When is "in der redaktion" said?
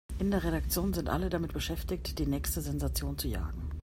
0.17-0.93